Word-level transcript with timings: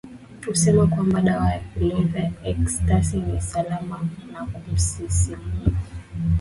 husema 0.47 0.87
kwamba 0.87 1.21
dawa 1.21 1.51
ya 1.53 1.59
kulevya 1.59 2.19
ya 2.23 2.31
ecstasy 2.43 3.17
ni 3.21 3.41
salama 3.41 3.99
na 4.33 4.39
humsisimua 4.41 5.41